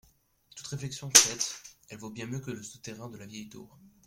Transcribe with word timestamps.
Toute 0.55 0.65
réflexion 0.65 1.11
faite, 1.15 1.61
elle 1.89 1.99
vaut 1.99 2.09
bien 2.09 2.25
mieux 2.25 2.39
que 2.39 2.49
le 2.49 2.63
souterrain 2.63 3.07
de 3.07 3.17
la 3.17 3.27
vieille 3.27 3.49
tour… 3.49 3.77